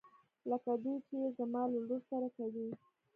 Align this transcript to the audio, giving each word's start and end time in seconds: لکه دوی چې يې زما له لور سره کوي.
لکه 0.49 0.71
دوی 0.83 0.97
چې 1.07 1.15
يې 1.21 1.29
زما 1.37 1.61
له 1.71 1.79
لور 1.87 2.01
سره 2.09 2.27
کوي. 2.37 2.67